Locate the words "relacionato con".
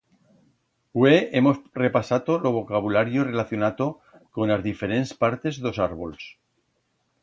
3.29-4.45